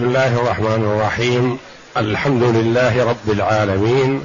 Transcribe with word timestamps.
بسم 0.00 0.08
الله 0.08 0.40
الرحمن 0.40 0.84
الرحيم. 0.84 1.58
الحمد 1.96 2.42
لله 2.42 3.10
رب 3.10 3.30
العالمين. 3.30 4.20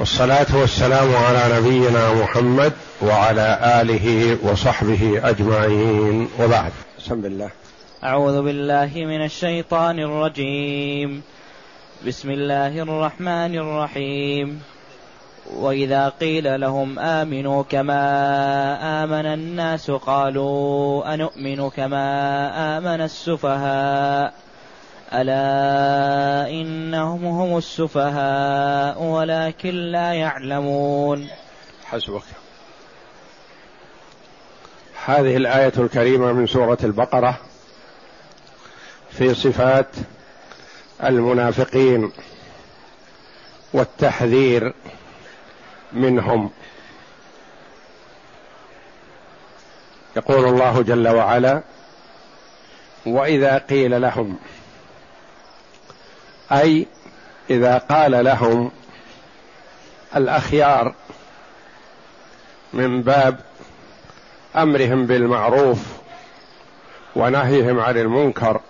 والصلاة 0.00 0.46
والسلام 0.54 1.16
على 1.16 1.60
نبينا 1.60 2.14
محمد 2.14 2.72
وعلى 3.02 3.58
آله 3.80 4.38
وصحبه 4.42 5.20
أجمعين. 5.24 6.28
وبعد. 6.40 6.70
بسم 6.98 7.14
الله. 7.14 7.50
أعوذ 8.04 8.42
بالله 8.42 8.90
من 8.94 9.24
الشيطان 9.24 9.98
الرجيم. 9.98 11.22
بسم 12.06 12.30
الله 12.30 12.82
الرحمن 12.82 13.54
الرحيم. 13.58 14.62
وإذا 15.56 16.08
قيل 16.08 16.60
لهم 16.60 16.98
آمنوا 16.98 17.62
كما 17.70 18.04
آمن 19.04 19.26
الناس 19.26 19.90
قالوا 19.90 21.14
انومن 21.14 21.68
كما 21.68 21.98
آمن 22.78 23.00
السفهاء. 23.00 24.45
ألا 25.12 26.50
إنهم 26.50 27.24
هم 27.24 27.58
السفهاء 27.58 29.02
ولكن 29.02 29.74
لا 29.74 30.12
يعلمون. 30.12 31.28
حسبك. 31.84 32.22
هذه 35.06 35.36
الآية 35.36 35.72
الكريمة 35.78 36.32
من 36.32 36.46
سورة 36.46 36.78
البقرة 36.84 37.38
في 39.10 39.34
صفات 39.34 39.88
المنافقين 41.04 42.12
والتحذير 43.72 44.74
منهم. 45.92 46.50
يقول 50.16 50.44
الله 50.44 50.82
جل 50.82 51.08
وعلا 51.08 51.62
وإذا 53.06 53.58
قيل 53.58 54.02
لهم 54.02 54.38
أي 56.52 56.86
إذا 57.50 57.78
قال 57.78 58.24
لهم 58.24 58.70
الأخيار 60.16 60.94
من 62.72 63.02
باب 63.02 63.40
أمرهم 64.56 65.06
بالمعروف 65.06 65.78
ونهيهم 67.16 67.80
عن 67.80 67.96
المنكر 67.98 68.60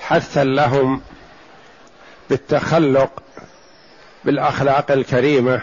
حثا 0.00 0.44
لهم 0.44 1.00
بالتخلق 2.30 3.22
بالأخلاق 4.24 4.90
الكريمة 4.90 5.60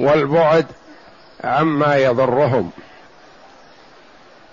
والبعد 0.00 0.66
عما 1.44 1.96
يضرهم. 1.96 2.70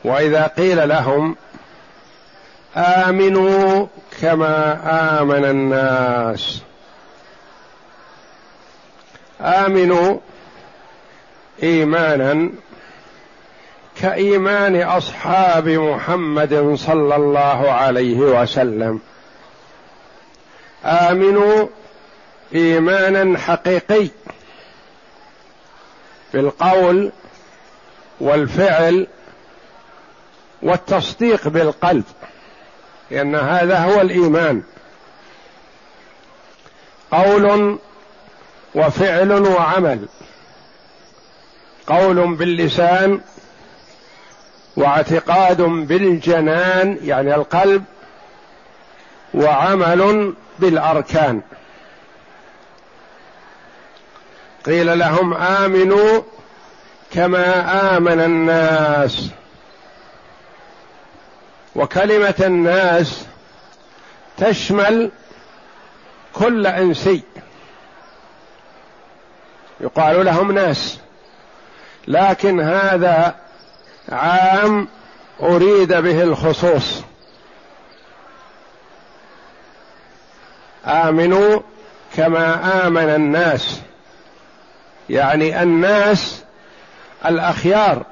وإذا 0.03 0.47
قيل 0.47 0.89
لهم 0.89 1.35
آمنوا 2.75 3.88
كما 4.22 4.80
آمن 5.22 5.45
الناس. 5.45 6.61
آمنوا 9.41 10.17
إيمانا 11.63 12.50
كإيمان 14.02 14.81
أصحاب 14.81 15.67
محمد 15.67 16.75
صلى 16.75 17.16
الله 17.16 17.72
عليه 17.72 18.17
وسلم. 18.17 19.00
آمنوا 20.85 21.67
إيمانا 22.56 23.38
حقيقي 23.38 24.08
بالقول 26.33 27.11
والفعل 28.19 29.08
والتصديق 30.61 31.47
بالقلب. 31.47 32.03
لأن 33.11 33.35
هذا 33.35 33.79
هو 33.79 34.01
الإيمان. 34.01 34.63
قول 37.11 37.77
وفعل 38.75 39.31
وعمل. 39.31 40.05
قول 41.88 42.35
باللسان 42.35 43.21
واعتقاد 44.77 45.61
بالجنان 45.61 46.97
يعني 47.03 47.35
القلب 47.35 47.83
وعمل 49.33 50.33
بالأركان. 50.59 51.41
قيل 54.66 55.00
لهم 55.00 55.33
آمنوا 55.33 56.21
كما 57.11 57.97
آمن 57.97 58.19
الناس. 58.19 59.29
وكلمة 61.75 62.35
الناس 62.39 63.25
تشمل 64.37 65.11
كل 66.33 66.67
إنسي. 66.67 67.23
يقال 69.81 70.25
لهم 70.25 70.51
ناس. 70.51 70.99
لكن 72.07 72.61
هذا 72.61 73.35
عام 74.09 74.87
أريد 75.41 75.93
به 75.93 76.23
الخصوص. 76.23 77.01
آمنوا 80.85 81.59
كما 82.15 82.88
آمن 82.88 83.09
الناس. 83.09 83.81
يعني 85.09 85.63
الناس 85.63 86.43
الأخيار 87.25 88.03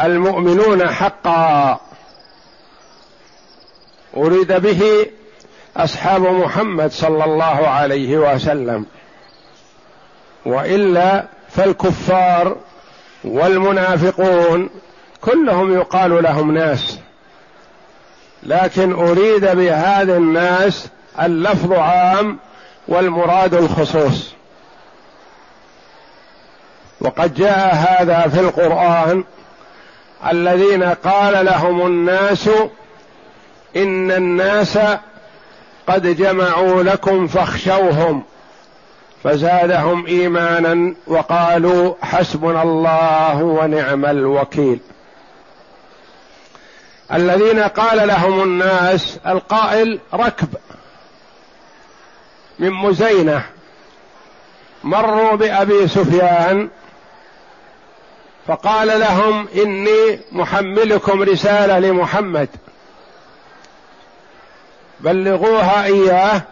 المؤمنون 0.00 0.88
حقا. 0.88 1.80
أريد 4.16 4.52
به 4.52 5.06
أصحاب 5.76 6.22
محمد 6.22 6.92
صلى 6.92 7.24
الله 7.24 7.68
عليه 7.68 8.18
وسلم 8.18 8.86
وإلا 10.46 11.24
فالكفار 11.48 12.56
والمنافقون 13.24 14.70
كلهم 15.20 15.74
يقال 15.74 16.22
لهم 16.22 16.54
ناس 16.54 16.98
لكن 18.42 18.92
أريد 18.92 19.40
بهذا 19.40 20.16
الناس 20.16 20.88
اللفظ 21.22 21.72
عام 21.72 22.38
والمراد 22.88 23.54
الخصوص. 23.54 24.34
وقد 27.00 27.34
جاء 27.34 27.74
هذا 27.74 28.28
في 28.28 28.40
القرآن 28.40 29.24
الذين 30.30 30.82
قال 30.82 31.44
لهم 31.44 31.86
الناس 31.86 32.50
إن 33.76 34.10
الناس 34.10 34.78
قد 35.86 36.16
جمعوا 36.16 36.82
لكم 36.82 37.26
فاخشوهم 37.26 38.22
فزادهم 39.24 40.06
إيمانا 40.06 40.94
وقالوا 41.06 41.94
حسبنا 42.02 42.62
الله 42.62 43.42
ونعم 43.42 44.04
الوكيل. 44.04 44.80
الذين 47.12 47.60
قال 47.62 48.08
لهم 48.08 48.42
الناس 48.42 49.18
القائل 49.26 50.00
ركب 50.14 50.48
من 52.58 52.70
مزينة 52.70 53.44
مروا 54.84 55.36
بأبي 55.36 55.88
سفيان 55.88 56.68
فقال 58.46 59.00
لهم 59.00 59.48
إني 59.54 60.20
محملكم 60.32 61.22
رسالة 61.22 61.78
لمحمد. 61.78 62.48
بلغوها 65.00 65.84
إياه 65.84 66.42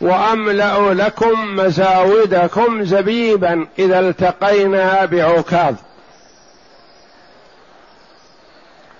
واملا 0.00 0.94
لكم 0.94 1.56
مزاودكم 1.56 2.84
زبيبا 2.84 3.66
إذا 3.78 4.00
التقينا 4.00 5.04
بعكاظ. 5.04 5.74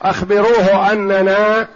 أخبروه 0.02 0.92
أننا 0.92 1.66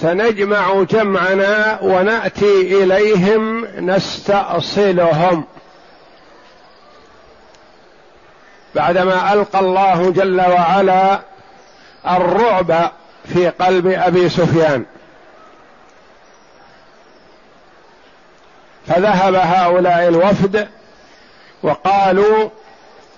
سنجمع 0.00 0.82
جمعنا 0.82 1.78
ونأتي 1.82 2.82
إليهم 2.82 3.66
نستأصلهم. 3.90 5.44
بعدما 8.74 9.32
ألقى 9.32 9.60
الله 9.60 10.10
جل 10.10 10.40
وعلا 10.40 11.20
الرعب 12.10 12.90
في 13.34 13.48
قلب 13.48 13.86
أبي 13.86 14.28
سفيان. 14.28 14.84
فذهب 18.86 19.34
هؤلاء 19.34 20.08
الوفد 20.08 20.68
وقالوا 21.62 22.48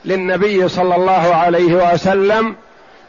للنبي 0.05 0.69
صلى 0.69 0.96
الله 0.96 1.34
عليه 1.34 1.93
وسلم 1.93 2.56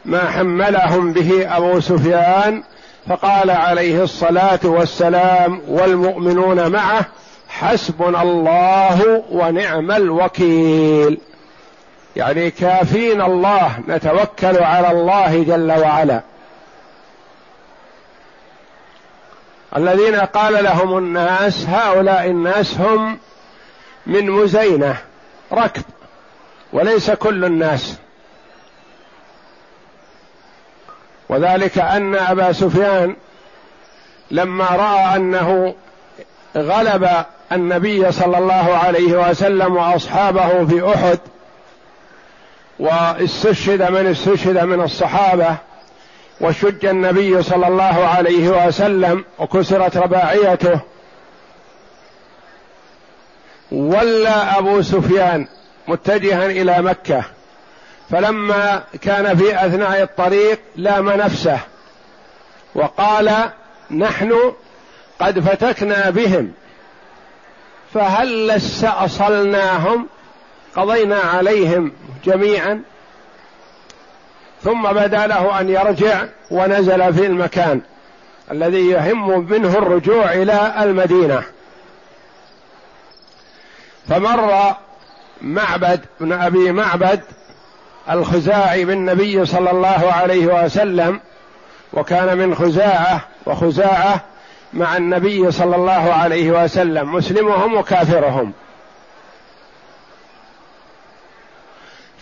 ما 0.04 0.30
حملهم 0.30 1.12
به 1.12 1.56
أبو 1.56 1.80
سفيان 1.80 2.62
فقال 3.08 3.50
عليه 3.50 4.02
الصلاة 4.02 4.60
والسلام 4.64 5.60
والمؤمنون 5.68 6.72
معه 6.72 7.04
حسبنا 7.48 8.22
الله 8.22 9.22
ونعم 9.30 9.90
الوكيل. 9.90 11.18
يعني 12.16 12.50
كافين 12.50 13.22
الله 13.22 13.70
نتوكل 13.88 14.62
على 14.62 14.90
الله 14.90 15.42
جل 15.42 15.72
وعلا. 15.72 16.20
الذين 19.76 20.16
قال 20.16 20.64
لهم 20.64 20.98
الناس 20.98 21.66
هؤلاء 21.66 22.26
الناس 22.26 22.78
هم 22.80 23.18
من 24.06 24.30
مزينة 24.30 24.96
ركب 25.52 25.82
وليس 26.72 27.10
كل 27.10 27.44
الناس. 27.44 27.96
وذلك 31.28 31.78
أن 31.78 32.14
أبا 32.14 32.52
سفيان 32.52 33.16
لما 34.30 34.64
رأى 34.64 35.16
أنه 35.16 35.74
غلب 36.56 37.24
النبي 37.52 38.12
صلى 38.12 38.38
الله 38.38 38.76
عليه 38.76 39.28
وسلم 39.28 39.76
وأصحابه 39.76 40.66
في 40.66 40.94
أحد 40.94 41.18
واستشهد 42.78 43.90
من 43.90 44.06
استشهد 44.06 44.58
من 44.64 44.80
الصحابة 44.80 45.56
وشج 46.40 46.86
النبي 46.86 47.42
صلى 47.42 47.68
الله 47.68 48.06
عليه 48.06 48.66
وسلم 48.66 49.24
وكسرت 49.38 49.96
رباعيته. 49.96 50.80
ولى 53.72 54.28
أبو 54.28 54.82
سفيان 54.82 55.46
متجها 55.88 56.46
إلى 56.46 56.82
مكة. 56.82 57.24
فلما 58.10 58.82
كان 59.02 59.36
في 59.36 59.66
أثناء 59.66 60.02
الطريق 60.02 60.60
لام 60.76 61.10
نفسه. 61.10 61.58
وقال 62.74 63.50
نحن 63.90 64.52
قد 65.20 65.40
فتكنا 65.40 66.10
بهم. 66.10 66.52
فهل 67.94 68.50
استأصلناهم؟ 68.50 70.08
قضينا 70.76 71.18
عليهم 71.18 71.92
جميعا. 72.24 72.82
ثم 74.66 74.82
بدا 74.82 75.26
له 75.26 75.60
أن 75.60 75.68
يرجع 75.68 76.24
ونزل 76.50 77.14
في 77.14 77.26
المكان 77.26 77.80
الذي 78.50 78.88
يهم 78.90 79.46
منه 79.50 79.78
الرجوع 79.78 80.32
إلى 80.32 80.74
المدينة. 80.82 81.42
فمر 84.08 84.74
معبد 85.42 86.00
بن 86.20 86.32
أبي 86.32 86.72
معبد 86.72 87.20
الخزاعي 88.10 88.84
بالنبي 88.84 89.44
صلى 89.44 89.70
الله 89.70 90.12
عليه 90.12 90.64
وسلم 90.64 91.20
وكان 91.92 92.38
من 92.38 92.54
خزاعة 92.54 93.20
وخزاعة 93.46 94.20
مع 94.72 94.96
النبي 94.96 95.50
صلى 95.50 95.76
الله 95.76 96.12
عليه 96.12 96.64
وسلم 96.64 97.12
مسلمهم 97.12 97.74
وكافرهم. 97.74 98.52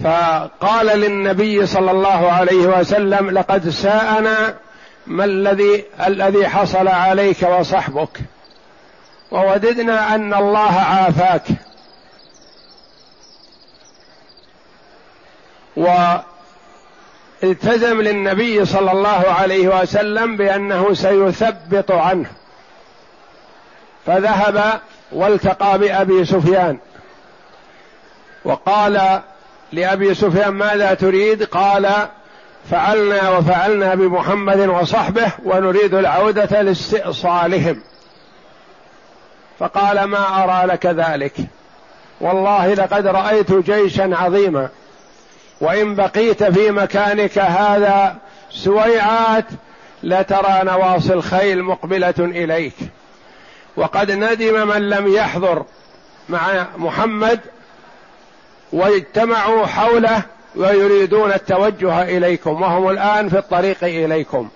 فقال 0.02 0.86
للنبي 0.86 1.66
صلى 1.66 1.90
الله 1.90 2.32
عليه 2.32 2.66
وسلم 2.66 3.30
لقد 3.30 3.68
ساءنا 3.68 4.54
ما 5.06 5.24
الذي 5.24 5.84
الذي 6.06 6.48
حصل 6.48 6.88
عليك 6.88 7.42
وصحبك 7.42 8.20
ووددنا 9.30 10.14
أن 10.14 10.34
الله 10.34 10.72
عافاك. 10.72 11.42
والتزم 17.42 18.02
للنبي 18.02 18.64
صلى 18.64 18.92
الله 18.92 19.24
عليه 19.38 19.82
وسلم 19.82 20.36
بأنه 20.36 20.94
سيثبط 20.94 21.92
عنه 21.92 22.30
فذهب 24.06 24.80
والتقى 25.12 25.78
بأبي 25.78 26.24
سفيان 26.24 26.78
وقال 28.44 29.22
لأبي 29.72 30.14
سفيان 30.14 30.48
ماذا 30.48 30.94
تريد؟ 30.94 31.42
قال 31.42 31.90
فعلنا 32.70 33.30
وفعلنا 33.30 33.94
بمحمد 33.94 34.60
وصحبه 34.60 35.32
ونريد 35.44 35.94
العودة 35.94 36.62
لاستئصالهم. 36.62 37.82
فقال 39.58 40.04
ما 40.04 40.44
أرى 40.44 40.66
لك 40.66 40.86
ذلك؟ 40.86 41.34
والله 42.20 42.74
لقد 42.74 43.06
رأيت 43.06 43.52
جيشا 43.52 44.10
عظيما 44.16 44.68
وإن 45.60 45.94
بقيت 45.94 46.44
في 46.44 46.70
مكانك 46.70 47.38
هذا 47.38 48.16
سويعات 48.50 49.44
لترى 50.02 50.60
نواصي 50.64 51.12
الخيل 51.12 51.62
مقبلة 51.62 52.14
إليك. 52.18 52.74
وقد 53.76 54.10
ندم 54.10 54.68
من 54.68 54.90
لم 54.90 55.14
يحضر 55.14 55.64
مع 56.28 56.66
محمد 56.76 57.40
واجتمعوا 58.74 59.66
حوله 59.66 60.22
ويريدون 60.56 61.32
التوجه 61.32 62.02
إليكم 62.02 62.62
وهم 62.62 62.90
الآن 62.90 63.28
في 63.28 63.38
الطريق 63.38 63.84
إليكم. 63.84 64.48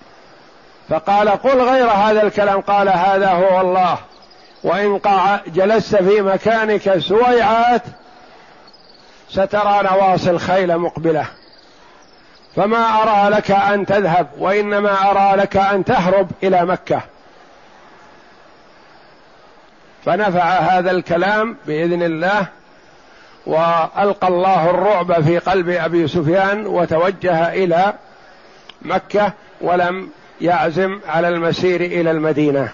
فقال 0.89 1.29
قل 1.29 1.61
غير 1.61 1.87
هذا 1.87 2.23
الكلام 2.23 2.61
قال 2.61 2.89
هذا 2.89 3.31
هو 3.31 3.61
الله. 3.61 3.99
وإن 4.65 5.01
جلست 5.47 5.97
في 5.97 6.21
مكانك 6.23 6.99
سويعات 6.99 7.83
سترى 9.31 9.83
نواصي 9.83 10.31
الخيل 10.31 10.79
مقبلة. 10.79 11.27
فما 12.57 13.03
أرى 13.03 13.31
لك 13.31 13.51
أن 13.51 13.87
تذهب 13.87 14.29
وإنما 14.39 15.11
أرى 15.11 15.37
لك 15.37 15.57
أن 15.57 15.85
تهرب 15.85 16.31
إلى 16.43 16.65
مكة. 16.65 17.01
فنفع 20.05 20.45
هذا 20.45 20.91
الكلام 20.91 21.57
بإذن 21.67 22.03
الله. 22.03 22.58
وألقى 23.47 24.29
الله 24.29 24.71
الرعب 24.71 25.23
في 25.23 25.39
قلب 25.39 25.69
أبي 25.69 26.09
سفيان 26.09 26.67
وتوجه 26.67 27.53
إلى 27.53 27.95
مكة 28.83 29.33
ولم 29.61 30.11
يعزم 30.41 31.01
على 31.09 31.29
المسير 31.29 31.81
إلى 31.81 32.11
المدينة. 32.11 32.73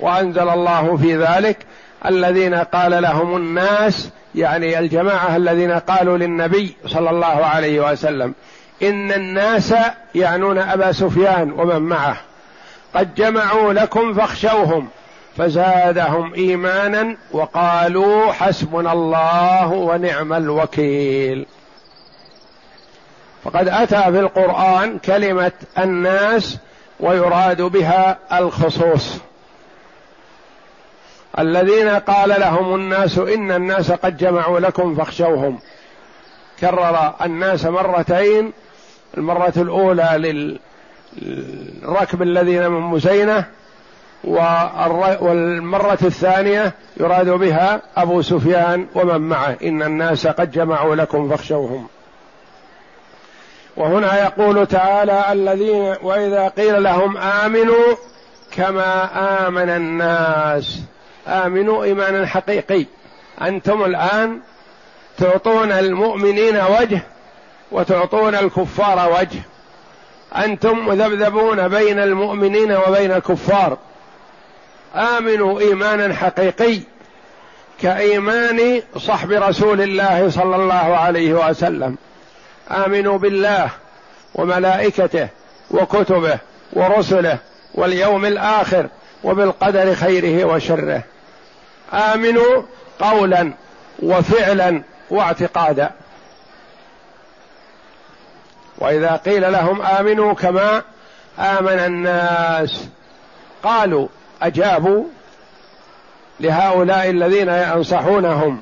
وأنزل 0.00 0.48
الله 0.48 0.96
في 0.96 1.16
ذلك 1.16 1.66
الذين 2.06 2.54
قال 2.54 3.02
لهم 3.02 3.36
الناس 3.36 4.10
يعني 4.34 4.78
الجماعة 4.78 5.36
الذين 5.36 5.72
قالوا 5.72 6.18
للنبي 6.18 6.76
صلى 6.86 7.10
الله 7.10 7.26
عليه 7.26 7.92
وسلم 7.92 8.34
إن 8.82 9.12
الناس 9.12 9.74
يعنون 10.14 10.58
أبا 10.58 10.92
سفيان 10.92 11.52
ومن 11.52 11.82
معه 11.82 12.16
قد 12.94 13.14
جمعوا 13.14 13.72
لكم 13.72 14.14
فاخشوهم. 14.14 14.88
فزادهم 15.36 16.34
إيمانا 16.34 17.16
وقالوا 17.32 18.32
حسبنا 18.32 18.92
الله 18.92 19.72
ونعم 19.72 20.32
الوكيل. 20.32 21.46
فقد 23.44 23.68
أتى 23.68 24.02
في 24.02 24.20
القرآن 24.20 24.98
كلمة 24.98 25.52
الناس 25.78 26.58
ويراد 27.00 27.62
بها 27.62 28.18
الخصوص. 28.32 29.18
الذين 31.38 31.88
قال 31.88 32.28
لهم 32.28 32.74
الناس 32.74 33.18
إن 33.18 33.52
الناس 33.52 33.92
قد 33.92 34.16
جمعوا 34.16 34.60
لكم 34.60 34.94
فاخشوهم. 34.94 35.58
كرر 36.60 37.14
الناس 37.24 37.64
مرتين 37.64 38.52
المرة 39.16 39.52
الأولى 39.56 40.42
للركب 41.16 42.22
الذين 42.22 42.68
من 42.68 42.80
مزينة 42.80 43.44
والمرة 44.24 45.98
الثانية 46.02 46.72
يراد 46.96 47.28
بها 47.28 47.82
أبو 47.96 48.22
سفيان 48.22 48.86
ومن 48.94 49.20
معه. 49.20 49.56
إن 49.62 49.82
الناس 49.82 50.26
قد 50.26 50.50
جمعوا 50.50 50.94
لكم 50.94 51.30
فاخشوهم. 51.30 51.86
وهنا 53.76 54.22
يقول 54.22 54.66
تعالى 54.66 55.32
الذين 55.32 55.94
وإذا 56.02 56.48
قيل 56.48 56.82
لهم 56.82 57.16
آمنوا 57.16 57.94
كما 58.56 59.10
آمن 59.46 59.68
الناس. 59.68 60.80
آمنوا 61.28 61.84
إيمانا 61.84 62.26
حقيقي. 62.26 62.86
أنتم 63.42 63.84
الآن 63.84 64.40
تعطون 65.18 65.72
المؤمنين 65.72 66.56
وجه 66.80 67.00
وتعطون 67.72 68.34
الكفار 68.34 69.12
وجه. 69.12 69.40
أنتم 70.44 70.88
مذبذبون 70.88 71.68
بين 71.68 71.98
المؤمنين 71.98 72.72
وبين 72.72 73.12
الكفار. 73.12 73.78
آمنوا 74.96 75.60
إيمانا 75.60 76.14
حقيقي 76.14 76.80
كإيمان 77.82 78.82
صحب 78.98 79.30
رسول 79.30 79.80
الله 79.80 80.30
صلى 80.30 80.56
الله 80.56 80.96
عليه 80.96 81.48
وسلم. 81.48 81.96
آمنوا 82.70 83.18
بالله 83.18 83.70
وملائكته 84.34 85.28
وكتبه 85.70 86.38
ورسله 86.72 87.38
واليوم 87.74 88.24
الآخر 88.24 88.86
وبالقدر 89.24 89.94
خيره 89.94 90.44
وشره. 90.44 91.02
آمنوا 91.92 92.62
قولا 93.00 93.52
وفعلا 94.02 94.82
واعتقادا. 95.10 95.90
وإذا 98.78 99.20
قيل 99.24 99.52
لهم 99.52 99.82
آمنوا 99.82 100.34
كما 100.34 100.82
آمن 101.38 101.78
الناس 101.78 102.88
قالوا 103.62 104.08
أجابوا 104.42 105.04
لهؤلاء 106.40 107.10
الذين 107.10 107.48
ينصحونهم 107.48 108.60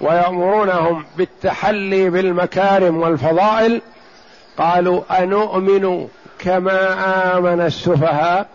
ويأمرونهم 0.00 1.04
بالتحلي 1.16 2.10
بالمكارم 2.10 3.00
والفضائل 3.02 3.82
قالوا 4.58 5.22
أنؤمن 5.22 6.08
كما 6.38 6.94
آمن 7.38 7.60
السفهاء. 7.60 8.46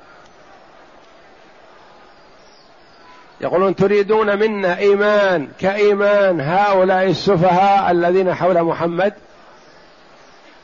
يقولون 3.42 3.75
تريدون 3.75 4.39
منا 4.39 4.77
إيمان 4.77 5.48
كإيمان 5.60 6.42
هؤلاء 6.42 7.04
السفهاء 7.04 7.92
الذين 7.92 8.34
حول 8.34 8.63
محمد؟ 8.63 9.13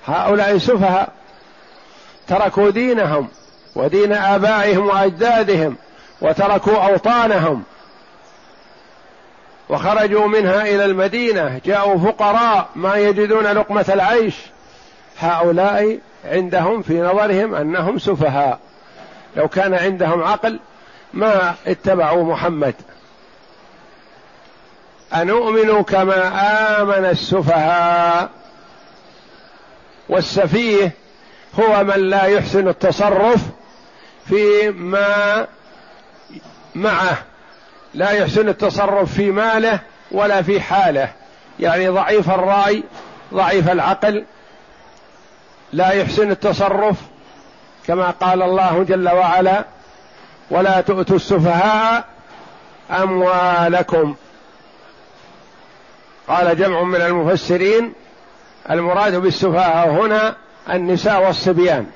هؤلاء 0.06 0.58
سفهاء 0.58 1.14
تركوا 2.28 2.70
دينهم 2.70 3.28
ودين 3.76 4.14
آبائهم 4.14 4.88
وأجدادهم 4.88 5.76
وتركوا 6.22 6.78
أوطانهم 6.78 7.64
وخرجوا 9.70 10.28
منها 10.28 10.62
إلى 10.62 10.86
المدينة 10.86 11.62
جاءوا 11.66 11.98
فقراء 11.98 12.70
ما 12.76 12.96
يجدون 12.96 13.44
لقمة 13.44 13.86
العيش. 13.90 14.36
هؤلاء 15.20 16.00
عندهم 16.26 16.82
في 16.82 17.02
نظرهم 17.02 17.56
أنهم 17.56 18.00
سفهاء. 18.00 18.60
لو 19.36 19.48
كان 19.48 19.74
عندهم 19.74 20.24
عقل 20.24 20.60
ما 21.14 21.56
اتبعوا 21.68 22.24
محمد. 22.24 22.76
أنؤمن 25.14 25.84
كما 25.84 26.28
آمن 26.82 27.06
السفهاء. 27.06 28.30
والسفيه 30.10 30.92
هو 31.60 31.84
من 31.84 32.10
لا 32.10 32.24
يحسن 32.24 32.68
التصرف 32.68 33.40
فيما 34.28 35.48
معه. 36.76 37.18
لا 37.94 38.12
يحسن 38.12 38.50
التصرف 38.50 39.14
في 39.14 39.32
ماله 39.32 39.80
ولا 40.12 40.42
في 40.42 40.62
حاله. 40.62 41.10
يعني 41.60 41.90
ضعيف 41.90 42.30
الرأي 42.30 42.84
ضعيف 43.34 43.70
العقل 43.70 44.26
لا 45.74 45.92
يحسن 45.92 46.32
التصرف 46.32 46.98
كما 47.88 48.10
قال 48.10 48.42
الله 48.42 48.84
جل 48.84 49.10
وعلا 49.10 49.66
ولا 50.52 50.82
تؤتوا 50.82 51.16
السفهاء 51.16 52.06
أموالكم. 52.92 54.16
قال 56.28 56.58
جمع 56.58 56.84
من 56.84 57.02
المفسرين 57.02 57.94
المراد 58.72 59.16
بالسفهاء 59.16 59.90
هنا 59.90 60.36
النساء 60.70 61.26
والصبيان. 61.26 61.88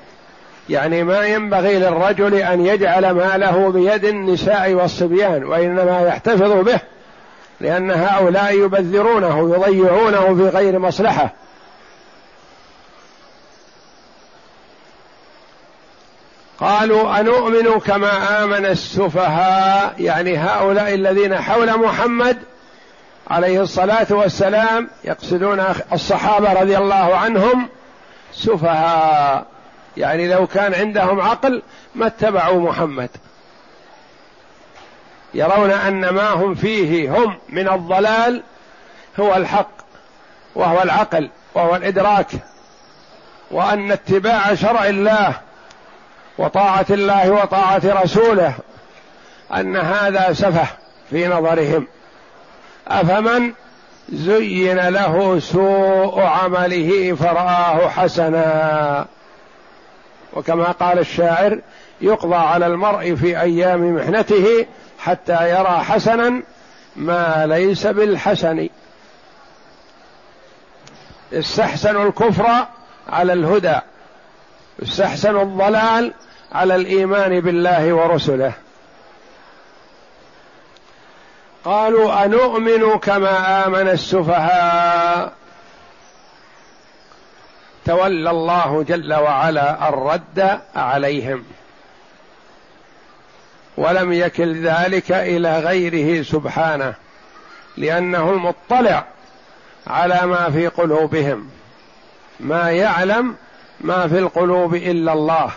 يعني 0.68 1.04
ما 1.04 1.26
ينبغي 1.26 1.78
للرجل 1.78 2.34
أن 2.34 2.66
يجعل 2.66 3.10
ماله 3.10 3.70
بيد 3.70 4.04
النساء 4.04 4.72
والصبيان 4.72 5.44
وإنما 5.44 6.02
يحتفظ 6.02 6.52
به 6.52 6.80
لأن 7.60 7.90
هؤلاء 7.90 8.54
يبذرونه 8.54 9.54
يضيعونه 9.54 10.34
في 10.34 10.56
غير 10.56 10.78
مصلحة. 10.78 11.32
قالوا 16.60 17.20
انومن 17.20 17.80
كما 17.80 18.44
آمن 18.44 18.66
السفهاء 18.66 19.94
يعني 19.98 20.36
هؤلاء 20.36 20.94
الذين 20.94 21.36
حول 21.36 21.78
محمد 21.78 22.38
عليه 23.30 23.62
الصلاة 23.62 24.06
والسلام 24.10 24.90
يقصدون 25.04 25.64
الصحابة 25.92 26.52
رضي 26.52 26.78
الله 26.78 27.16
عنهم 27.16 27.68
سفهاء. 28.32 29.57
يعني 29.98 30.28
لو 30.28 30.46
كان 30.46 30.74
عندهم 30.74 31.20
عقل 31.20 31.62
ما 31.94 32.06
اتبعوا 32.06 32.60
محمد. 32.60 33.10
يرون 35.34 35.70
أن 35.70 36.08
ما 36.08 36.30
هم 36.30 36.54
فيه 36.54 37.16
هم 37.16 37.38
من 37.48 37.68
الضلال 37.68 38.42
هو 39.20 39.34
الحق 39.34 39.70
وهو 40.54 40.82
العقل 40.82 41.30
وهو 41.54 41.76
الإدراك 41.76 42.26
وأن 43.50 43.92
اتباع 43.92 44.54
شرع 44.54 44.86
الله 44.86 45.34
وطاعة 46.38 46.86
الله 46.90 47.30
وطاعة 47.30 47.82
رسوله 47.84 48.54
أن 49.54 49.76
هذا 49.76 50.32
سفه 50.32 50.66
في 51.10 51.28
نظرهم. 51.28 51.86
أفمن 52.88 53.52
زين 54.12 54.88
له 54.88 55.38
سوء 55.40 56.20
عمله 56.20 57.14
فرآه 57.14 57.88
حسنا. 57.88 59.06
وكما 60.32 60.64
قال 60.64 60.98
الشاعر 60.98 61.58
يقضى 62.00 62.36
على 62.36 62.66
المرء 62.66 63.14
في 63.14 63.40
أيام 63.40 63.94
محنته 63.96 64.66
حتى 64.98 65.50
يرى 65.50 65.84
حسنا 65.84 66.42
ما 66.96 67.46
ليس 67.46 67.86
بالحسن. 67.86 68.68
استحسنوا 71.32 72.08
الكفر 72.08 72.66
على 73.08 73.32
الهدى 73.32 73.78
استحسنوا 74.82 75.42
الضلال 75.42 76.12
على 76.52 76.74
الإيمان 76.74 77.40
بالله 77.40 77.92
ورسله. 77.92 78.52
قالوا 81.64 82.24
انومن 82.24 82.98
كما 82.98 83.66
آمن 83.66 83.88
السفهاء؟ 83.88 85.32
تولى 87.88 88.30
الله 88.30 88.82
جل 88.82 89.14
وعلا 89.14 89.88
الرد 89.88 90.60
عليهم. 90.76 91.44
ولم 93.76 94.12
يكل 94.12 94.66
ذلك 94.66 95.12
إلى 95.12 95.58
غيره 95.58 96.22
سبحانه 96.22 96.94
لأنه 97.76 98.30
المطلع 98.30 99.04
على 99.86 100.26
ما 100.26 100.50
في 100.50 100.66
قلوبهم. 100.66 101.48
ما 102.40 102.70
يعلم 102.70 103.36
ما 103.80 104.08
في 104.08 104.18
القلوب 104.18 104.74
إلا 104.74 105.12
الله. 105.12 105.50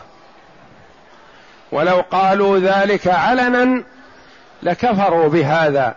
ولو 1.72 2.04
قالوا 2.12 2.60
ذلك 2.60 3.08
علنا 3.08 3.84
لكفروا 4.64 5.30
بهذا 5.30 5.96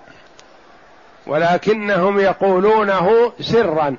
ولكنهم 1.26 2.20
يقولونه 2.20 3.32
سرا. 3.40 3.96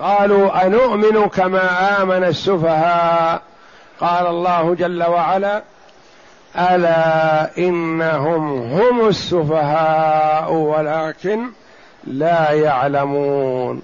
قالوا 0.00 0.66
انومن 0.66 1.28
كما 1.28 2.02
آمن 2.02 2.24
السفهاء؟ 2.24 3.42
قال 4.00 4.26
الله 4.26 4.74
جل 4.74 5.02
وعلا 5.02 5.62
ألا 6.56 7.58
إنهم 7.58 8.62
هم 8.72 9.08
السفهاء 9.08 10.52
ولكن 10.52 11.46
لا 12.04 12.50
يعلمون. 12.50 13.82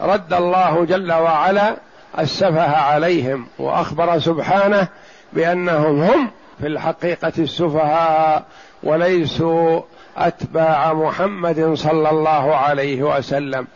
رد 0.00 0.32
الله 0.32 0.84
جل 0.84 1.12
وعلا 1.12 1.76
السفه 2.18 2.76
عليهم 2.76 3.46
وأخبر 3.58 4.18
سبحانه 4.18 4.88
بأنهم 5.32 6.02
هم 6.02 6.30
في 6.60 6.66
الحقيقة 6.66 7.32
السفهاء 7.38 8.44
وليسوا 8.82 9.80
أتباع 10.26 10.92
محمد 10.92 11.74
صلى 11.74 12.10
الله 12.10 12.56
عليه 12.56 13.02
وسلم. 13.02 13.66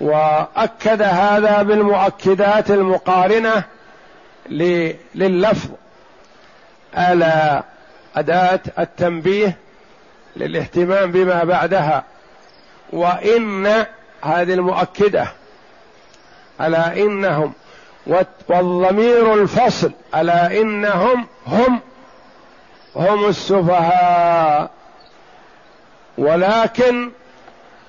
وأكد 0.00 1.02
هذا 1.02 1.62
بالمؤكدات 1.62 2.70
المقارنة 2.70 3.64
لللفظ. 5.14 5.70
ألا 6.98 7.62
أداة 8.16 8.60
التنبيه 8.78 9.56
للاهتمام 10.36 11.12
بما 11.12 11.44
بعدها. 11.44 12.04
وإن 12.92 13.66
هذه 14.22 14.54
المؤكدة 14.54 15.26
ألا 16.60 16.96
إنهم 16.96 17.52
والضمير 18.06 19.34
الفصل 19.34 19.92
ألا 20.14 20.60
إنهم 20.60 21.26
هم 21.46 21.80
هم 22.96 23.28
السفهاء. 23.28 24.77
ولكن 26.18 27.10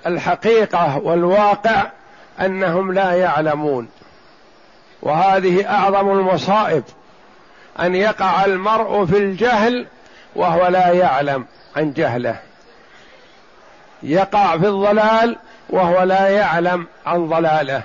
الحقيقة 0.08 0.98
والواقع 0.98 1.86
أنهم 2.42 2.92
لا 2.94 3.14
يعلمون. 3.14 3.90
وهذه 5.02 5.70
أعظم 5.70 6.12
المصائب 6.12 6.84
أن 7.80 7.96
يقع 7.96 8.46
المرء 8.46 9.06
في 9.06 9.18
الجهل 9.18 9.88
وهو 10.36 10.68
لا 10.68 10.90
يعلم 10.90 11.46
عن 11.76 11.94
جهله. 11.94 12.40
يقع 14.04 14.58
في 14.58 14.68
الضلال 14.68 15.38
وهو 15.70 16.04
لا 16.04 16.30
يعلم 16.30 16.88
عن 17.06 17.30
ضلاله. 17.30 17.84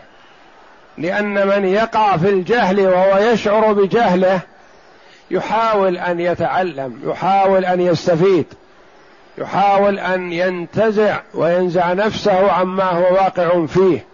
لأن 0.98 1.46
من 1.46 1.64
يقع 1.64 2.16
في 2.16 2.28
الجهل 2.28 2.80
وهو 2.80 3.18
يشعر 3.18 3.72
بجهله 3.72 4.40
يحاول 5.30 5.98
أن 5.98 6.20
يتعلم 6.20 7.00
يحاول 7.04 7.64
أن 7.64 7.80
يستفيد. 7.80 8.46
يحاول 9.38 9.98
أن 9.98 10.32
ينتزع 10.32 11.20
وينزع 11.34 11.92
نفسه 11.92 12.52
عما 12.52 12.84
هو 12.84 13.14
واقع 13.14 13.66
فيه. 13.66 14.04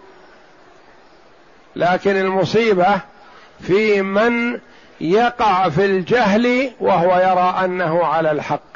لكن 1.75 2.15
المصيبة 2.15 2.99
في 3.61 4.01
من 4.01 4.59
يقع 5.01 5.69
في 5.69 5.85
الجهل 5.85 6.71
وهو 6.79 7.17
يرى 7.19 7.65
أنه 7.65 8.05
على 8.05 8.31
الحق. 8.31 8.71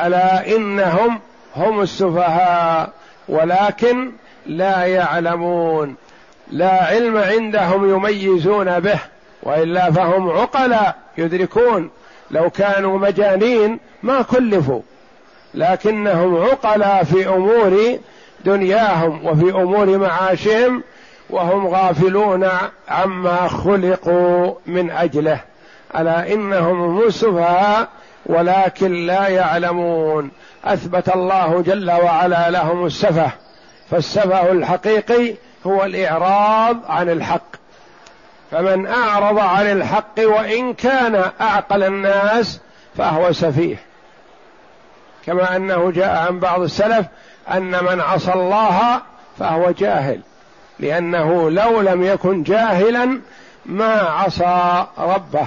ألا 0.00 0.56
إنهم 0.56 1.20
هم 1.56 1.80
السفهاء 1.80 2.92
ولكن 3.28 4.12
لا 4.46 4.84
يعلمون. 4.84 5.96
لا 6.50 6.84
علم 6.84 7.18
عندهم 7.18 7.90
يميزون 7.90 8.80
به 8.80 8.98
وإلا 9.42 9.92
فهم 9.92 10.30
عقلاء 10.30 10.96
يدركون. 11.18 11.90
لو 12.30 12.50
كانوا 12.50 12.98
مجانين 12.98 13.78
ما 14.02 14.22
كلفوا 14.22 14.80
لكنهم 15.54 16.36
عقلاء 16.42 17.04
في 17.04 17.28
أمور 17.28 17.98
دنياهم 18.44 19.26
وفي 19.26 19.50
أمور 19.50 19.98
معاشهم 19.98 20.82
وهم 21.30 21.66
غافلون 21.66 22.48
عما 22.88 23.48
خلقوا 23.48 24.54
من 24.66 24.90
أجله. 24.90 25.40
ألا 25.96 26.32
إنهم 26.32 26.80
هم 26.80 27.86
ولكن 28.26 29.06
لا 29.06 29.28
يعلمون. 29.28 30.30
أثبت 30.64 31.08
الله 31.08 31.62
جل 31.62 31.90
وعلا 31.90 32.50
لهم 32.50 32.86
السفه 32.86 33.30
فالسفه 33.90 34.52
الحقيقي 34.52 35.34
هو 35.66 35.84
الإعراض 35.84 36.76
عن 36.86 37.10
الحق. 37.10 37.57
فمن 38.50 38.86
أعرض 38.86 39.38
عن 39.38 39.66
الحق 39.66 40.18
وإن 40.18 40.74
كان 40.74 41.30
أعقل 41.40 41.82
الناس 41.82 42.60
فهو 42.96 43.32
سفيه. 43.32 43.76
كما 45.26 45.56
أنه 45.56 45.90
جاء 45.90 46.26
عن 46.26 46.38
بعض 46.38 46.60
السلف 46.60 47.06
أن 47.52 47.70
من 47.84 48.00
عصى 48.00 48.32
الله 48.32 49.00
فهو 49.38 49.70
جاهل 49.70 50.20
لأنه 50.78 51.50
لو 51.50 51.80
لم 51.80 52.02
يكن 52.02 52.42
جاهلا 52.42 53.20
ما 53.66 53.92
عصى 54.00 54.86
ربه. 54.98 55.46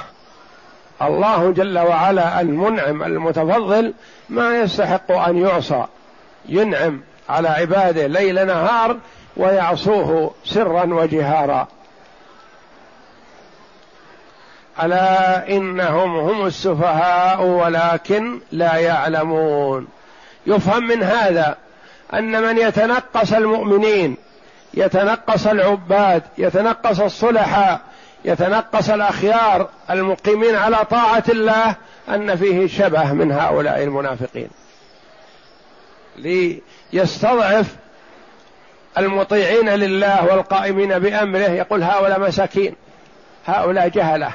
الله 1.02 1.52
جل 1.52 1.80
وعلا 1.80 2.42
المنعم 2.42 3.04
المتفضل 3.04 3.94
ما 4.30 4.60
يستحق 4.60 5.12
أن 5.12 5.38
يعصى 5.38 5.86
ينعم 6.50 7.02
على 7.30 7.50
عباده 7.50 8.08
ليل 8.08 8.48
نهار 8.48 8.98
ويعصوه 9.38 10.34
سرا 10.46 10.86
وجهارا. 10.94 11.68
ألا 14.84 15.48
إنهم 15.50 16.16
هم 16.16 16.46
السفهاء 16.46 17.44
ولكن 17.44 18.40
لا 18.52 18.76
يعلمون. 18.76 19.88
يفهم 20.48 20.88
من 20.88 21.04
هذا 21.04 21.58
أن 22.14 22.44
من 22.44 22.58
يتنقص 22.58 23.34
المؤمنين 23.34 24.18
يتنقص 24.74 25.48
العباد 25.48 26.24
يتنقص 26.38 27.00
الصلحاء 27.00 27.82
يتنقص 28.26 28.90
الأخيار 28.90 29.70
المقيمين 29.90 30.56
على 30.56 30.78
طاعة 30.90 31.24
الله 31.30 31.76
أن 32.10 32.36
فيه 32.36 32.68
شبه 32.68 33.14
من 33.14 33.32
هؤلاء 33.32 33.84
المنافقين. 33.84 34.50
ليستضعف 36.18 37.76
المطيعين 38.98 39.70
لله 39.70 40.26
والقائمين 40.26 41.00
بأمره 41.00 41.40
يقول 41.40 41.84
هؤلاء 41.84 42.20
مساكين 42.20 42.76
هؤلاء 43.46 43.88
جهلة. 43.88 44.32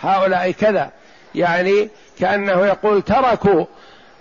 هؤلاء 0.00 0.50
كذا. 0.50 0.90
يعني 1.34 1.88
كأنه 2.20 2.66
يقول 2.66 3.02
تركوا 3.02 3.64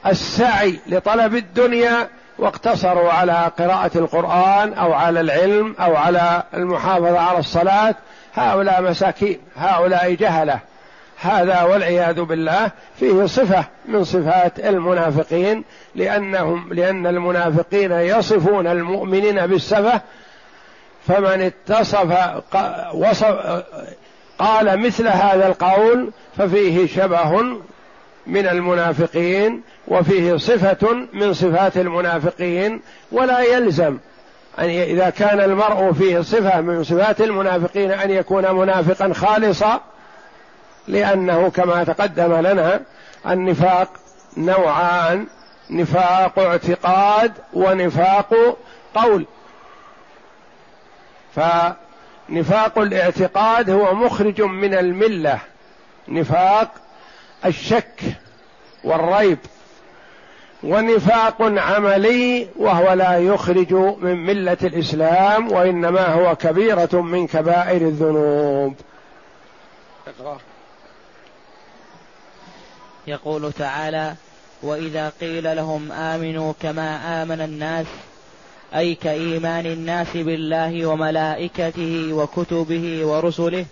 السعي 0.06 0.80
لطلب 0.88 1.36
الدنيا 1.36 2.08
واقتصروا 2.38 3.12
على 3.12 3.52
قراءة 3.60 3.92
القرآن 3.96 4.74
أو 4.74 4.94
على 4.94 5.20
العلم 5.20 5.76
أو 5.80 5.96
على 5.96 6.44
المحافظة 6.54 7.20
على 7.20 7.40
الصلاة. 7.40 7.96
هؤلاء 8.34 8.82
مساكين 8.82 9.40
هؤلاء 9.56 10.14
جهلة. 10.14 10.60
هذا 11.22 11.62
والعياذ 11.62 12.22
بالله 12.22 12.72
فيه 13.00 13.26
صفة 13.26 13.66
من 13.86 14.04
صفات 14.04 14.60
المنافقين 14.60 15.64
لأنهم 15.96 16.74
لأن 16.74 17.08
المنافقين 17.08 17.92
يصفون 17.92 18.68
المؤمنين 18.68 19.48
بالسفه. 19.48 20.02
فمن 21.08 21.42
اتصف 21.42 22.18
وصف 22.94 23.64
قال 24.40 24.80
مثل 24.80 25.08
هذا 25.08 25.48
القول 25.48 26.12
ففيه 26.38 26.88
شبه 26.88 27.42
من 28.28 28.48
المنافقين 28.48 29.62
وفيه 29.88 30.38
صفة 30.38 31.08
من 31.14 31.34
صفات 31.34 31.78
المنافقين 31.78 32.82
ولا 33.12 33.40
يلزم 33.40 33.98
أن 34.60 34.70
إذا 34.70 35.10
كان 35.10 35.40
المرء 35.40 35.94
فيه 35.94 36.22
صفة 36.22 36.62
من 36.62 36.84
صفات 36.84 37.22
المنافقين 37.22 37.92
أن 37.92 38.12
يكون 38.12 38.52
منافقا 38.52 39.14
خالصا 39.14 39.82
لأنه 40.88 41.50
كما 41.50 41.84
تقدم 41.84 42.34
لنا 42.34 42.82
النفاق 43.28 43.90
نوعان 44.38 45.28
نفاق 45.70 46.40
اعتقاد 46.40 47.32
ونفاق 47.54 48.58
قول. 48.96 49.26
فنفاق 52.28 52.80
الاعتقاد 52.80 53.70
هو 53.70 53.94
مخرج 53.94 54.42
من 54.42 54.74
الملة. 54.74 55.40
نفاق 56.08 56.72
الشك 57.46 58.02
والريب. 58.84 59.38
ونفاق 60.64 61.36
عملي 61.42 62.48
وهو 62.56 62.94
لا 62.94 63.18
يخرج 63.18 63.74
من 63.74 64.26
ملة 64.26 64.58
الإسلام 64.64 65.52
وإنما 65.52 66.08
هو 66.08 66.36
كبيرة 66.36 67.02
من 67.02 67.28
كبائر 67.28 67.82
الذنوب. 67.82 68.76
يقول 73.08 73.54
تعالى 73.54 74.16
وإذا 74.64 75.12
قيل 75.22 75.56
لهم 75.56 75.92
آمنوا 75.92 76.54
كما 76.62 77.24
آمن 77.24 77.42
الناس 77.42 77.86
أي 78.76 78.96
كإيمان 78.96 79.66
الناس 79.66 80.08
بالله 80.14 80.86
وملائكته 80.86 82.14
وكتبه 82.14 83.06
ورسله 83.06 83.66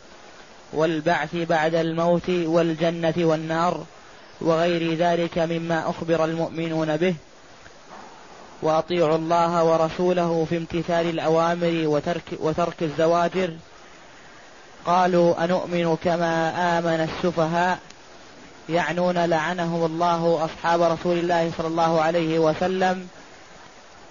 والبعث 0.74 1.36
بعد 1.36 1.76
الموت 1.76 2.30
والجنة 2.30 3.14
والنار 3.18 3.84
وغير 4.42 4.94
ذلك 4.94 5.38
مما 5.38 5.90
أخبر 5.90 6.26
المؤمنون 6.26 6.98
به. 6.98 7.16
وأطيعوا 8.62 9.16
الله 9.16 9.64
ورسوله 9.64 10.46
في 10.50 10.58
امتثال 10.58 11.10
الأوامر 11.10 11.84
وترك, 11.88 12.24
وترك 12.40 12.84
الزواجر. 12.84 13.54
قالوا 14.86 15.44
أنؤمن 15.44 15.98
كما 16.04 16.50
آمن 16.78 17.10
السفهاء 17.10 17.80
يعنون 18.70 19.26
لعنهم 19.26 19.86
الله 19.86 20.46
أصحاب 20.46 20.82
رسول 20.82 21.18
الله 21.18 21.52
صلى 21.58 21.68
الله 21.68 22.02
عليه 22.02 22.40
وسلم 22.40 23.08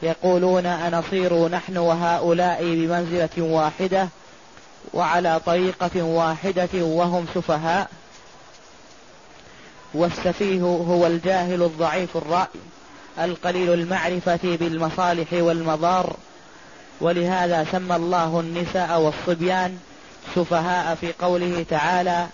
يقولون 0.04 0.66
أنصير 0.66 1.48
نحن 1.48 1.76
وهؤلاء 1.76 2.62
بمنزلة 2.62 3.28
واحدة 3.38 4.08
وعلى 4.94 5.40
طريقة 5.46 6.02
واحدة 6.02 6.68
وهم 6.74 7.26
سفهاء. 7.34 7.90
والسفيه 9.94 10.60
هو 10.62 11.06
الجاهل 11.06 11.62
الضعيف 11.62 12.16
الرأي 12.16 12.46
القليل 13.18 13.72
المعرفة 13.72 14.40
بالمصالح 14.44 15.32
والمضار. 15.32 16.16
ولهذا 17.00 17.66
سمى 17.72 17.96
الله 17.96 18.40
النساء 18.40 19.00
والصبيان 19.00 19.78
سفهاء 20.34 20.94
في 20.94 21.12
قوله 21.12 21.66
تعالى 21.70 22.26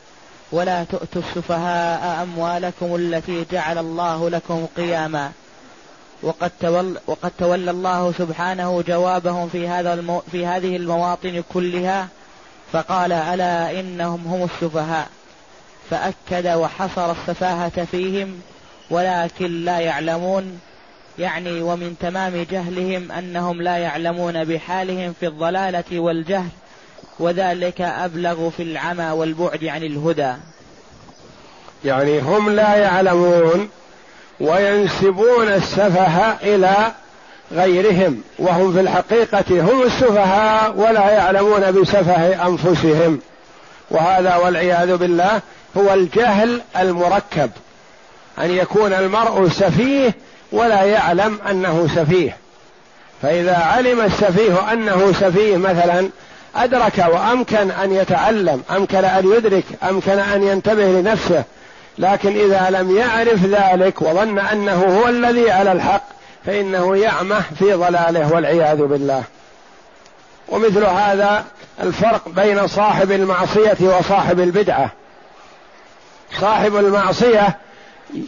ولا 0.53 0.85
تؤتوا 0.85 1.23
السفهاء 1.23 2.23
أموالكم 2.23 2.97
التي 2.97 3.47
جعل 3.53 3.79
الله 3.79 4.31
لكم 4.31 4.67
قياما 4.77 5.33
وقد 6.23 6.51
تولى, 6.61 7.01
وقد 7.07 7.31
تولى 7.39 7.71
الله 7.71 8.13
سبحانه 8.19 8.83
جوابهم 8.89 9.49
في 9.49 9.69
هذا 9.69 9.95
المو 9.95 10.23
في 10.33 10.47
هذه 10.47 10.77
المواطن 10.77 11.43
كلها 11.55 12.09
فقال 12.73 13.13
ألا 13.13 13.81
إنهم 13.81 14.27
هم 14.27 14.45
السفهاء؟ 14.45 15.09
فأكد 15.91 16.47
وحصر 16.47 17.11
السفاهة 17.11 17.85
فيهم 17.85 18.41
ولكن 18.91 19.65
لا 19.65 19.79
يعلمون 19.79 20.61
يعني 21.19 21.63
ومن 21.63 21.97
تمام 22.01 22.47
جهلهم 22.51 23.13
أنهم 23.13 23.63
لا 23.63 23.77
يعلمون 23.77 24.45
بحالهم 24.45 25.15
في 25.21 25.27
الضلالة 25.27 26.01
والجهل 26.01 26.49
وذلك 27.19 27.81
أبلغ 27.81 28.51
في 28.51 28.63
العمى 28.63 29.11
والبعد 29.11 29.65
عن 29.65 29.83
الهدى. 29.83 30.33
يعني 31.85 32.21
هم 32.21 32.51
لا 32.51 32.77
يعلمون 32.77 33.71
وينسبون 34.41 35.49
السفه 35.49 36.37
إلى 36.43 36.93
غيرهم 37.53 38.23
وهم 38.39 38.73
في 38.73 38.81
الحقيقة 38.81 39.45
هم 39.51 39.83
السفهاء 39.83 40.75
ولا 40.77 41.11
يعلمون 41.11 41.71
بسفه 41.71 42.47
أنفسهم. 42.47 43.21
وهذا 43.91 44.37
والعياذ 44.37 44.97
بالله 44.97 45.41
هو 45.77 45.95
الجهل 45.95 46.61
المركب 46.79 47.51
أن 48.39 48.51
يكون 48.51 48.93
المرء 48.93 49.49
سفيه 49.49 50.15
ولا 50.53 50.83
يعلم 50.83 51.39
أنه 51.51 51.89
سفيه. 51.95 52.37
فإذا 53.23 53.57
علم 53.57 54.01
السفيه 54.01 54.73
أنه 54.73 55.13
سفيه 55.21 55.57
مثلا 55.57 56.09
أدرك 56.57 57.05
وأمكن 57.09 57.71
أن 57.71 57.93
يتعلم 57.93 58.63
أمكن 58.71 59.05
أن 59.05 59.33
يدرك 59.33 59.65
أمكن 59.83 60.19
أن 60.19 60.43
ينتبه 60.43 60.85
لنفسه 60.85 61.45
لكن 61.99 62.37
إذا 62.37 62.71
لم 62.71 62.97
يعرف 62.97 63.45
ذلك 63.45 64.03
وظن 64.03 64.39
أنه 64.39 65.01
هو 65.01 65.09
الذي 65.09 65.51
على 65.51 65.73
الحق 65.73 66.03
فإنه 66.47 66.97
يعمه 66.97 67.43
في 67.59 67.73
ضلاله 67.73 68.33
والعياذ 68.33 68.83
بالله. 68.83 69.25
ومثل 70.49 70.85
هذا 70.85 71.45
الفرق 71.83 72.29
بين 72.29 72.67
صاحب 72.67 73.13
المعصية 73.13 73.77
وصاحب 73.81 74.41
البدعة. 74.41 74.93
صاحب 76.41 76.77
المعصية 76.77 77.59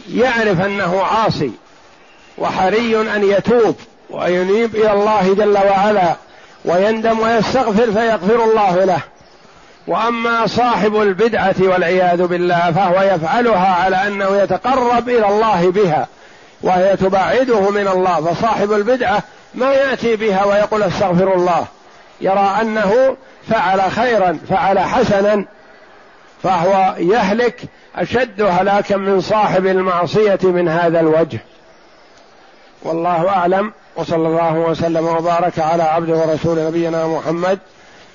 يعرف 0.09 0.61
أنه 0.61 1.03
عاصي 1.03 1.51
وحري 2.37 3.01
أن 3.01 3.23
يتوب 3.23 3.75
وينيب 4.09 4.75
إلى 4.75 4.93
الله 4.93 5.33
جل 5.33 5.57
وعلا 5.57 6.15
ويندم 6.65 7.19
ويستغفر 7.19 7.91
فيغفر 7.91 8.43
الله 8.43 8.83
له. 8.83 9.01
وأما 9.87 10.47
صاحب 10.47 10.95
البدعة 10.95 11.55
والعياذ 11.59 12.27
بالله 12.27 12.71
فهو 12.71 13.01
يفعلها 13.01 13.75
على 13.83 14.07
أنه 14.07 14.37
يتقرب 14.37 15.09
إلى 15.09 15.27
الله 15.27 15.71
بها 15.71 16.07
وهي 16.61 16.97
تبعده 16.97 17.69
من 17.69 17.87
الله 17.87 18.21
فصاحب 18.21 18.73
البدعة 18.73 19.23
ما 19.55 19.73
يأتي 19.73 20.15
بها 20.15 20.45
ويقول 20.45 20.83
استغفر 20.83 21.33
الله. 21.33 21.65
يرى 22.21 22.57
أنه 22.61 23.17
فعل 23.49 23.91
خيرا 23.91 24.39
فعل 24.49 24.79
حسنا 24.79 25.45
فهو 26.43 26.95
يهلك 26.97 27.61
أشد 27.95 28.41
هلاكا 28.41 28.97
من 28.97 29.21
صاحب 29.21 29.65
المعصية 29.67 30.39
من 30.43 30.67
هذا 30.67 30.99
الوجه. 30.99 31.39
والله 32.83 33.29
أعلم 33.29 33.73
وصلى 33.95 34.27
الله 34.27 34.53
وسلم 34.53 35.07
وبارك 35.07 35.59
على 35.59 35.83
عبده 35.83 36.13
ورسول 36.13 36.59
نبينا 36.67 37.07
محمد 37.07 37.59